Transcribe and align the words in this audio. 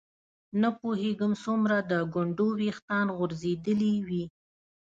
نه 0.61 0.69
پوهېږم 0.79 1.33
څومره 1.43 1.77
د 1.91 1.93
ګونډو 2.13 2.47
ویښتان 2.59 3.07
غورځېدلي 3.17 3.93
وي. 4.07 4.23